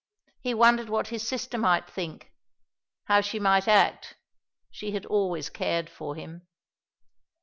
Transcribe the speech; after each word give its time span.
He 0.39 0.55
wondered 0.55 0.89
what 0.89 1.09
his 1.09 1.27
sister 1.27 1.59
might 1.59 1.87
think, 1.87 2.31
how 3.03 3.21
she 3.21 3.37
might 3.37 3.67
act.... 3.67 4.15
She 4.71 4.93
had 4.93 5.05
always 5.05 5.47
cared 5.51 5.91
for 5.91 6.15
him. 6.15 6.47